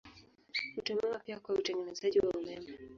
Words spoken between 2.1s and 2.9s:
wa umeme.